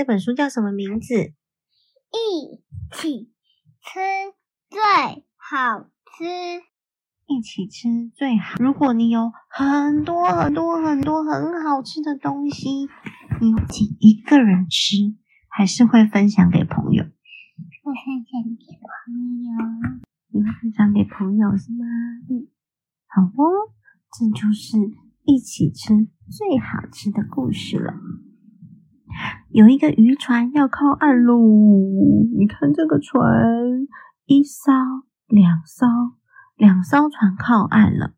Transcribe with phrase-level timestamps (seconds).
[0.00, 1.14] 这本书叫什么名字？
[1.14, 3.30] 一起
[3.82, 4.00] 吃
[4.70, 4.80] 最
[5.36, 6.24] 好吃，
[7.26, 8.56] 一起吃最好。
[8.58, 12.88] 如果你有很多很多很多很好吃的东西，
[13.42, 14.96] 你会自一个人吃，
[15.50, 17.04] 还是会分享给朋友？
[17.04, 20.00] 会分享给朋友。
[20.32, 21.84] 你会分享给朋友是吗？
[22.30, 22.48] 嗯，
[23.06, 23.74] 好哦，
[24.18, 24.78] 这就是
[25.24, 25.88] 一起吃
[26.30, 27.92] 最好吃的故事了。
[29.50, 31.36] 有一个渔船要靠岸喽！
[32.38, 33.20] 你看这个船，
[34.26, 34.72] 一艘、
[35.26, 35.86] 两艘、
[36.56, 38.14] 两艘船靠岸了。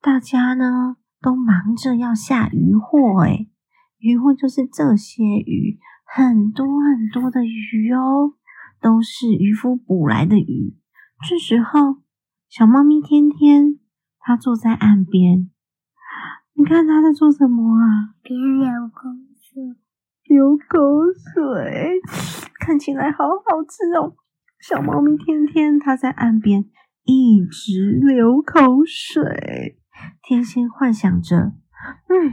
[0.00, 3.50] 大家呢都忙着要下渔获，诶，
[3.98, 8.34] 渔获就是这些鱼，很多很多的鱼哦，
[8.80, 10.76] 都是渔夫捕来的鱼。
[11.28, 11.96] 这时候，
[12.48, 13.80] 小猫咪天天
[14.20, 15.50] 它坐在岸边，
[16.54, 18.14] 你看它在做什么啊？
[18.22, 19.08] 别流口
[19.40, 19.74] 水，
[20.28, 20.78] 流口
[21.34, 22.00] 水，
[22.60, 24.14] 看起来好好吃哦。
[24.60, 26.66] 小猫咪天天它在岸边
[27.04, 29.80] 一直流口水，
[30.22, 31.52] 天仙幻想着，
[32.08, 32.32] 嗯，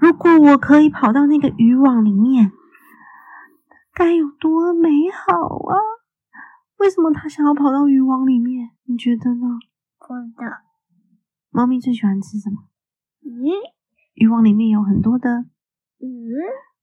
[0.00, 2.50] 如果我可以跑到那个渔网里面，
[3.94, 5.32] 该有多美好
[5.68, 5.76] 啊！
[6.78, 8.70] 为什么它想要跑到渔网里面？
[8.84, 9.46] 你觉得呢？
[9.98, 10.56] 不知道。
[11.50, 12.64] 猫咪最喜欢吃什么？
[13.20, 13.52] 鱼。
[14.14, 15.44] 渔网里面有很多的
[15.98, 16.34] 鱼，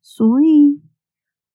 [0.10, 0.82] 所以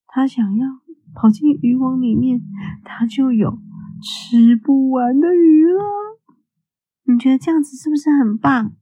[0.05, 0.67] 他想要
[1.15, 2.39] 跑进渔网里面，
[2.85, 3.57] 他就有
[3.99, 5.83] 吃不完的鱼了。
[7.05, 8.75] 你觉得这样子是不是很棒？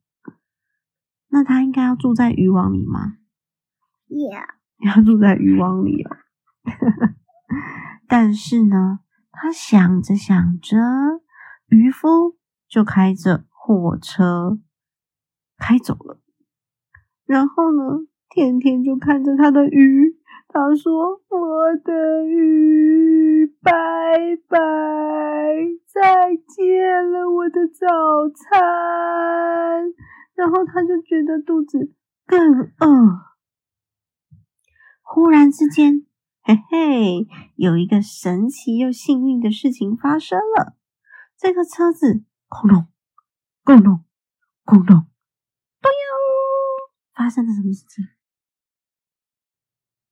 [1.29, 3.15] 那他应该要住在渔网里吗
[4.09, 4.45] ？Yeah。
[4.85, 6.17] 要住在渔网里哦。
[8.09, 8.99] 但是呢？
[9.31, 10.77] 他想着想着，
[11.67, 14.59] 渔夫就开着货车
[15.57, 16.21] 开走了。
[17.25, 20.17] 然后呢，天天就看着他的鱼。
[20.47, 23.71] 他说：“我的鱼，拜
[24.47, 24.59] 拜，
[25.85, 27.87] 再见了，我的早
[28.29, 29.93] 餐。”
[30.35, 31.93] 然后他就觉得肚子
[32.25, 33.31] 更饿。
[35.01, 36.05] 忽然之间。
[36.43, 40.75] 嘿嘿，有一个神奇又幸运的事情发生了。
[41.37, 42.87] 这个车子咕隆
[43.63, 44.03] 咕隆
[44.65, 46.11] 咕隆，咚哟！
[47.13, 48.03] 发生了什么事情？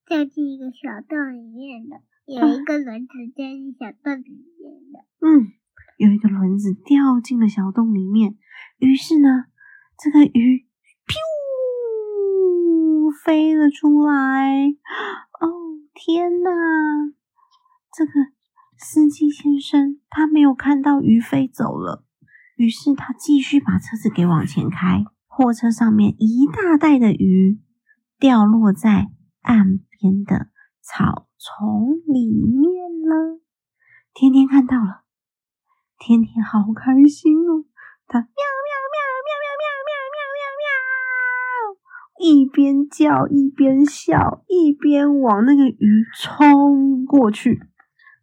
[0.09, 5.05] 掉进一个小洞里面的，有一个轮子掉进小洞里面的。
[5.21, 5.53] 嗯，
[5.97, 8.35] 有一个轮子掉进了小洞里面。
[8.79, 9.45] 于是呢，
[9.97, 10.65] 这个鱼
[11.05, 11.15] 飘
[13.23, 14.69] 飞了出来。
[15.39, 15.59] 哦。
[16.01, 16.49] 天呐，
[17.93, 18.11] 这个
[18.77, 22.05] 司机先生他没有看到鱼飞走了，
[22.55, 25.03] 于是他继续把车子给往前开。
[25.27, 27.59] 货车上面一大袋的鱼
[28.17, 30.47] 掉落在岸边的
[30.81, 33.39] 草丛里面呢。
[34.13, 35.03] 天天看到了，
[35.97, 37.63] 天天好开心哦，
[38.07, 40.67] 他喵喵喵喵喵喵喵喵喵喵。
[42.19, 47.61] 一边叫一边笑，一边往那个鱼冲过去，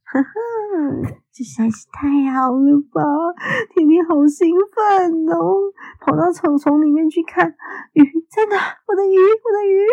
[0.05, 0.32] 呵呵，
[1.32, 3.03] 这实在是太好了吧！
[3.75, 7.56] 天天好兴奋哦，跑到草丛里面去看
[7.94, 8.76] 鱼在哪？
[8.87, 9.87] 我的鱼，我的鱼！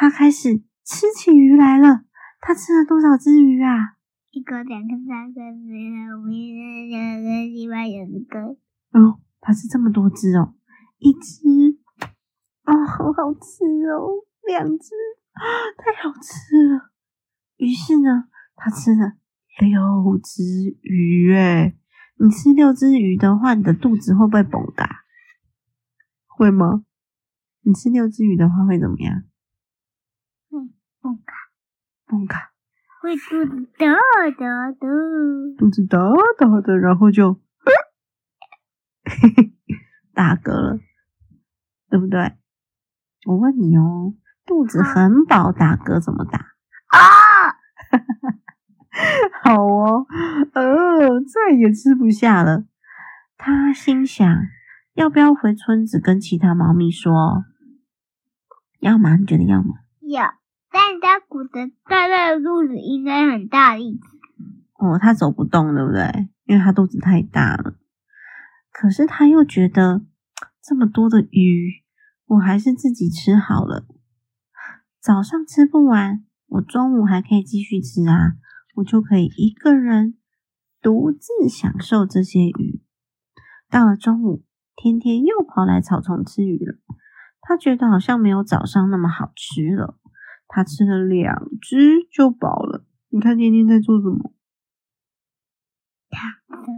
[0.00, 2.04] 他开始吃起鱼来了。
[2.40, 3.98] 他吃了多少只鱼啊？
[4.30, 6.94] 一个、两个、三个、四个、五个、六
[7.26, 8.38] 个、七八、九个。
[8.96, 10.54] 哦，他吃这么多只哦，
[10.98, 11.80] 一只。
[12.62, 14.22] 啊、哦，好好吃哦！
[14.46, 14.94] 两只
[15.32, 15.42] 啊，
[15.76, 16.92] 太好吃了。
[17.56, 19.14] 于是呢，他吃了
[19.58, 20.44] 六只
[20.82, 21.34] 鱼。
[21.34, 21.76] 诶，
[22.20, 25.00] 你吃六只鱼的话，你的肚子会不会蹦嘎？
[26.28, 26.84] 会吗？
[27.62, 29.24] 你吃六只鱼的话会怎么样？
[31.08, 31.34] 嗯，蹦卡，
[32.06, 32.52] 蹦卡，
[33.02, 33.86] 会肚子大
[34.38, 34.86] 大的，
[35.56, 35.98] 肚子大
[36.38, 37.34] 大的，然后就
[39.04, 39.52] 嘿嘿
[40.14, 40.78] 打嗝了，
[41.88, 42.36] 对不对？
[43.26, 44.14] 我问你哦，
[44.46, 46.38] 肚子很饱，打嗝怎么打？
[46.88, 47.56] 啊，
[49.42, 50.06] 好哦，
[50.54, 52.64] 呃，再也吃不下了。
[53.36, 54.26] 他心想，
[54.94, 57.44] 要不要回村子跟其他猫咪说？
[58.80, 59.16] 要吗？
[59.16, 59.74] 你觉得要吗？
[60.00, 60.34] 要，
[60.70, 64.00] 但是他鼓着大大的肚子，应该很大力。
[64.74, 66.28] 哦，他走不动，对不对？
[66.44, 67.74] 因为他肚子太大了。
[68.72, 70.02] 可是他又觉得
[70.62, 71.84] 这么多的鱼。
[72.30, 73.86] 我还是自己吃好了。
[75.00, 78.34] 早上吃不完，我中午还可以继续吃啊，
[78.74, 80.18] 我就可以一个人
[80.82, 82.82] 独自享受这些鱼。
[83.70, 84.44] 到了中午，
[84.76, 86.76] 天天又跑来草丛吃鱼了。
[87.40, 89.98] 他觉得好像没有早上那么好吃了。
[90.48, 92.84] 他吃了两只就饱了。
[93.10, 94.32] 你看天天在做什么？
[96.10, 96.26] 躺
[96.64, 96.72] 着，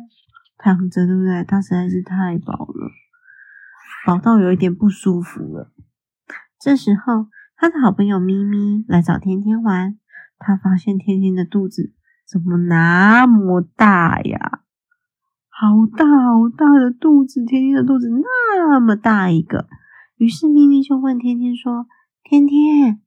[0.58, 1.44] 躺着，对不对？
[1.44, 2.90] 他实在是太饱了，
[4.06, 5.72] 饱到有一点不舒服了。
[6.58, 9.98] 这时候，他的好朋友咪咪来找天天玩，
[10.38, 11.94] 他发现天天的肚子
[12.30, 14.62] 怎么那么大呀？
[15.48, 19.68] 好大好大的肚子，天天的肚子那么大一个。
[20.16, 21.86] 于是咪咪就问天天说
[22.24, 23.02] ：“天天，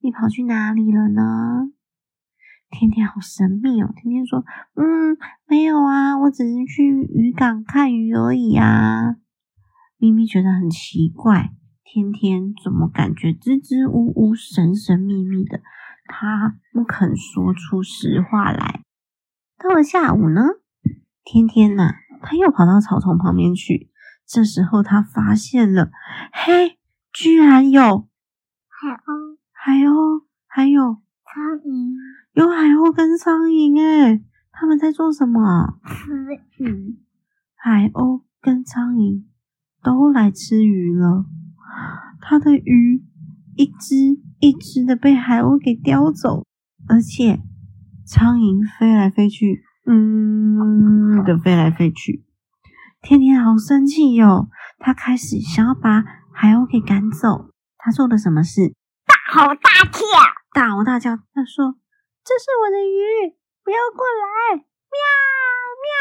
[0.00, 1.70] 你跑去哪里了呢？”
[2.70, 3.92] 天天好神秘哦。
[3.96, 4.44] 天天说
[4.76, 5.16] ：“嗯，
[5.46, 6.84] 没有啊，我只是去
[7.14, 9.16] 渔港看鱼而已啊。”
[9.98, 11.50] 咪咪觉得很奇怪，
[11.82, 15.60] 天天怎么感觉支支吾吾、神神秘秘的？
[16.06, 18.82] 他不肯说出实话来。
[19.58, 20.42] 到了下午呢？
[21.24, 23.90] 天天呐、他又跑到草丛旁边去。
[24.26, 25.90] 这时候他发现了，
[26.32, 26.78] 嘿，
[27.12, 28.08] 居然有
[28.68, 29.27] 海鸥，
[29.60, 30.80] 海鸥，还有
[31.24, 31.96] 苍蝇，
[32.32, 34.22] 有海鸥跟苍蝇诶，
[34.52, 35.80] 他们在做什么？
[35.84, 36.96] 吃鱼。
[37.56, 39.24] 海鸥跟苍蝇
[39.82, 41.26] 都来吃鱼了。
[42.20, 43.04] 它的鱼
[43.56, 43.96] 一只
[44.38, 46.44] 一只的被海鸥给叼走，
[46.88, 47.40] 而且
[48.06, 49.64] 苍蝇飞来飞去。
[49.86, 52.24] 嗯，的飞来飞去，
[53.02, 54.48] 天天好生气哟、哦！
[54.78, 57.50] 他开始想要把海鸥给赶走。
[57.76, 58.74] 他做了什么事？
[59.28, 60.00] 大吼大叫，
[60.54, 61.14] 大吼大叫。
[61.34, 61.76] 他说
[62.24, 64.56] ：“这是我的鱼，不要过来！”
[64.88, 64.96] 喵
[65.84, 65.92] 喵，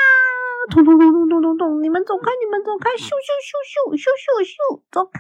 [0.72, 2.92] 咚咚咚咚咚咚咚，你们走开，你们走开！
[2.92, 5.20] 咻咻咻咻咻咻咻，走开！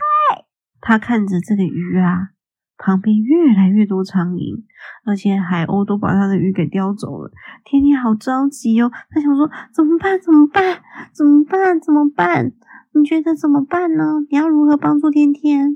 [0.79, 2.29] 他看着这个鱼啊。
[2.77, 4.63] 旁边越来越多苍蝇，
[5.03, 7.31] 而且海鸥都把他的鱼给叼走了。
[7.65, 10.21] 天天好着急哦，他想说怎么办？
[10.21, 10.81] 怎么办？
[11.11, 11.81] 怎么办？
[11.81, 12.53] 怎么办？
[12.93, 14.21] 你觉得怎么办呢？
[14.29, 15.75] 你要如何帮助天天？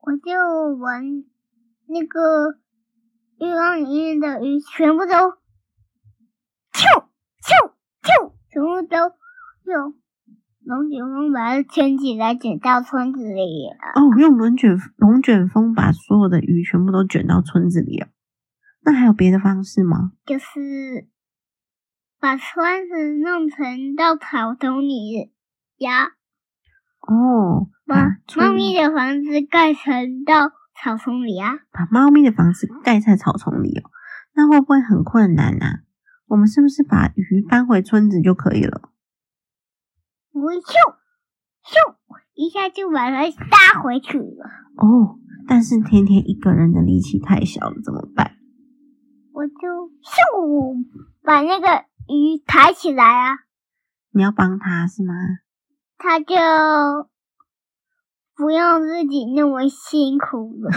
[0.00, 1.24] 我就闻
[1.86, 2.52] 那个
[3.38, 5.12] 浴缸里面的鱼全部都，
[6.72, 6.86] 咻
[7.42, 8.96] 咻咻，全部都
[9.70, 9.94] 用。
[10.64, 14.00] 龙卷风把它卷起来，卷到村子里了。
[14.00, 18.06] 哦，用龙卷龙卷风把所有的鱼全部都卷到村子里了。
[18.84, 20.12] 那还有别的方式吗？
[20.24, 21.08] 就是
[22.20, 25.32] 把村子弄成到草丛里
[25.78, 26.12] 呀。
[27.00, 31.52] 哦，把猫咪的房子盖成到草丛里啊。
[31.70, 33.90] 把猫咪的房子盖在草丛里哦，
[34.34, 35.80] 那会不会很困难啊？
[36.28, 38.90] 我们是不是把鱼搬回村子就可以了？
[40.32, 40.62] 我咻
[41.62, 41.96] 咻
[42.34, 44.50] 一下就把它搭回去了。
[44.76, 48.36] 哦，但是天天一个人的力气太小了，怎么办？
[49.32, 49.52] 我就
[50.02, 50.84] 咻
[51.22, 53.36] 把那个鱼抬起来啊！
[54.12, 55.14] 你要帮他是吗？
[55.98, 56.34] 他就
[58.42, 60.70] 不用自己那么辛苦了，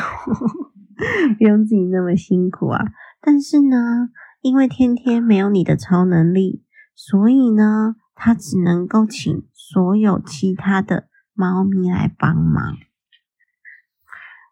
[1.37, 2.85] 不用自己那么辛苦啊！
[3.19, 4.09] 但是呢，
[4.41, 6.63] 因为天天没有你的超能力，
[6.95, 7.95] 所以呢。
[8.17, 12.77] 他只能够请所有其他的猫咪来帮忙。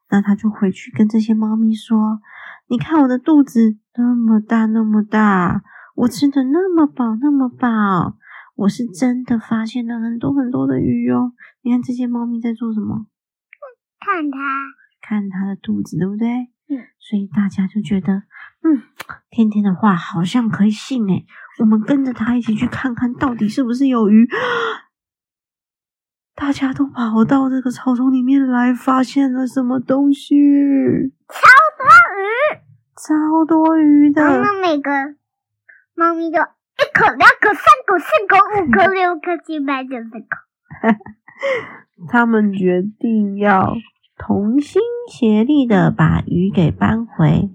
[0.10, 2.19] 那他就回去跟这些猫咪说
[2.68, 5.63] ：“你看我的肚子那么大，那么大，
[5.95, 8.18] 我吃的那么饱，那么饱，
[8.56, 11.34] 我是真的发现了很多很多的鱼哦。
[11.62, 13.08] 你看这些猫咪在做什么？
[14.00, 14.38] 看它，
[15.01, 16.27] 看它的肚子，对不对？
[16.70, 16.84] 嗯。
[17.00, 18.24] 所以大家就觉得，
[18.63, 18.82] 嗯，
[19.30, 21.25] 天天的话好像可以信诶。
[21.60, 24.27] 我们跟着他一起去看看到底是不是有鱼。
[26.36, 30.36] 大家都跑到这个草丛里面来，发现了什么东西？
[31.27, 31.39] 超
[31.77, 31.86] 多
[32.18, 32.25] 鱼，
[32.96, 34.24] 超多鱼的。
[34.24, 34.92] 然后每个
[35.94, 36.42] 猫咪都一
[36.94, 40.38] 口、两口、三口、四口、五口、六口、七八九十口。
[42.10, 43.76] 他们决定要
[44.18, 47.50] 同心协力的把鱼给搬回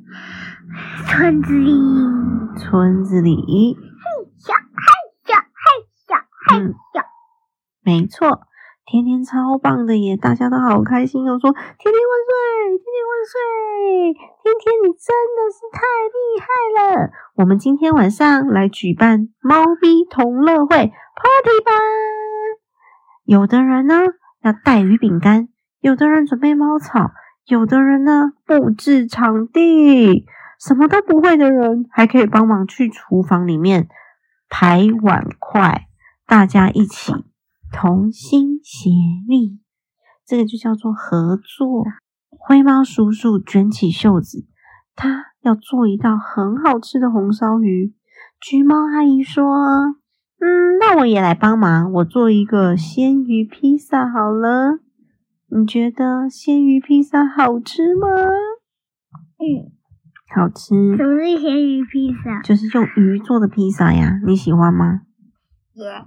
[1.06, 1.72] 村子里。
[2.58, 3.76] 村子里。
[4.38, 4.60] 小嘿
[5.24, 5.42] 小嘿
[6.06, 6.14] 小
[6.48, 7.04] 嘿小，
[7.82, 8.46] 没错，
[8.86, 10.16] 天天超棒的耶！
[10.16, 12.34] 大家都好开心哦，说天天万岁，
[12.78, 13.36] 天天万岁，
[14.48, 16.46] 今天你真的是太厉害
[16.96, 17.10] 了！
[17.34, 21.72] 我们今天晚上来举办猫咪同乐会 party 吧！
[23.24, 23.94] 有的人呢
[24.40, 25.50] 要带鱼饼干，
[25.80, 27.10] 有的人准备猫草，
[27.44, 30.24] 有的人呢布置场地，
[30.58, 33.88] 什么都不会的人还可以帮忙去厨房里面。
[34.48, 35.88] 排碗筷，
[36.26, 37.12] 大家一起
[37.70, 38.88] 同心协
[39.28, 39.60] 力，
[40.24, 41.84] 这个就叫做合作。
[42.48, 44.46] 灰猫叔叔卷起袖子，
[44.96, 47.92] 他要做一道很好吃的红烧鱼。
[48.40, 49.44] 橘猫阿姨说
[50.40, 54.78] ：“嗯，那我也来帮忙，我做一个鲜鱼披萨好了。
[55.50, 58.08] 你觉得鲜鱼披萨好吃吗？”
[59.36, 59.68] 嗯，
[60.34, 60.96] 好吃。
[60.96, 62.40] 什么是咸鱼披萨？
[62.40, 65.02] 就是用鱼做的披萨呀，你喜欢吗？
[65.74, 66.06] 耶，Yeah.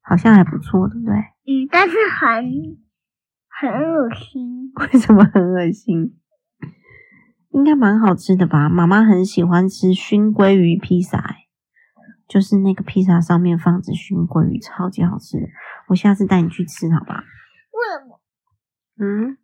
[0.00, 1.16] 好像还不错，对不对？
[1.16, 2.78] 嗯，但是很
[3.60, 4.72] 很恶心。
[4.76, 6.18] 为什么很恶心？
[7.50, 8.68] 应该蛮好吃的吧？
[8.68, 11.36] 妈妈很喜欢吃熏鲑鱼披萨，
[12.28, 15.46] 就是那个披萨上面放着熏鲑鱼，超级好吃的。
[15.88, 17.18] 我下次带你去吃，好不好？
[17.18, 18.20] 为什么？
[18.98, 19.38] 嗯，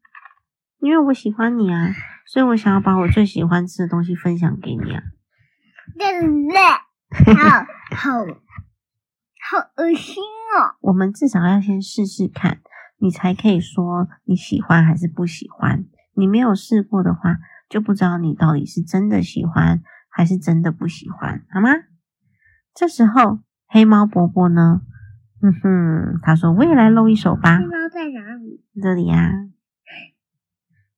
[0.81, 1.89] 因为我喜欢你啊，
[2.27, 5.03] 所以我想要把我最喜欢吃的东西分享给你啊。
[7.25, 7.35] 好
[7.97, 10.77] 好好恶心哦！
[10.81, 12.61] 我们至少要先试试看，
[13.03, 15.85] 你才可以说你喜欢还是不喜欢。
[16.15, 21.71] 你没有试过的话，就不知道你到底是真的喜欢还是真的不喜欢，好吗？
[22.73, 24.83] 这时候黑猫伯伯呢？
[25.43, 28.65] 嗯哼，他说：“我也来露一手吧。”黑猫在哪里？
[28.81, 29.33] 这里呀、啊。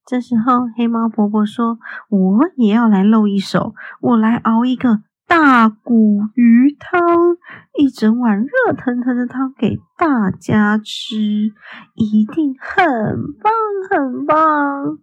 [0.05, 1.79] 这时候黑猫伯伯说
[2.11, 7.03] ：“我也要来露一手，我来熬一个大骨鱼汤，
[7.79, 11.17] 一整碗热腾腾的汤给大家吃，
[11.95, 13.53] 一定很棒
[13.91, 14.99] 很棒。”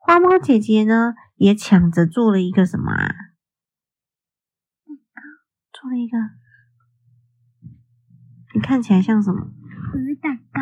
[0.00, 3.14] 花猫姐姐呢，也抢着做了一个什么啊？
[5.72, 6.18] 做了一个。
[8.54, 9.52] 你看起来像什么？
[9.94, 10.60] 鱼蛋糕。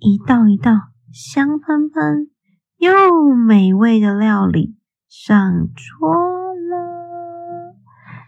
[0.00, 0.72] 一道一道
[1.12, 2.30] 香喷喷
[2.76, 4.76] 又美味的料理
[5.08, 6.43] 上桌了，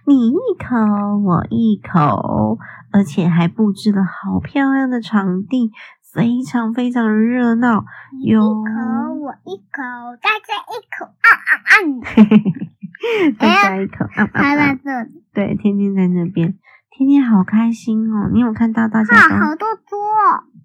[0.06, 0.76] 你一口
[1.25, 2.58] 我一口，
[2.92, 5.72] 而且还布置了好漂亮的场地，
[6.14, 7.84] 非常非常的热闹。
[8.25, 9.82] 有一口我一口，
[10.22, 11.72] 大家一口啊啊啊！
[13.36, 14.30] 大家一口啊啊啊！
[14.32, 15.25] 他在这里。
[15.34, 16.56] 对，天天在那边。
[16.90, 18.30] 天天好开心哦！
[18.32, 19.16] 你有看到大家？
[19.16, 19.98] 好多桌，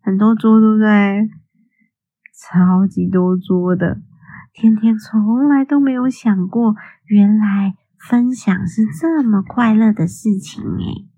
[0.03, 1.29] 很多桌，对不对？
[2.39, 3.97] 超级多桌的。
[4.53, 7.73] 天天从来都没有想过，原来
[8.09, 11.10] 分享是这么快乐的事情诶。